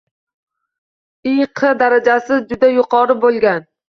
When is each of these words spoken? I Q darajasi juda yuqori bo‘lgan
I 1.31 1.33
Q 1.61 1.73
darajasi 1.81 2.39
juda 2.47 2.71
yuqori 2.77 3.17
bo‘lgan 3.27 3.69